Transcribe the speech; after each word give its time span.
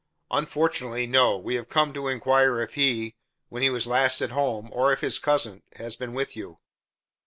"Unfortunately, 0.31 1.05
no. 1.05 1.37
We 1.37 1.53
have 1.53 1.69
come 1.69 1.93
to 1.93 2.07
inquire 2.07 2.59
if 2.59 2.73
he 2.73 3.13
when 3.49 3.61
he 3.61 3.69
was 3.69 3.85
last 3.85 4.19
at 4.23 4.31
home 4.31 4.69
or 4.73 4.91
if 4.91 5.01
his 5.01 5.19
cousin 5.19 5.61
has 5.75 5.95
been 5.95 6.15
with 6.15 6.35
you?" 6.35 6.57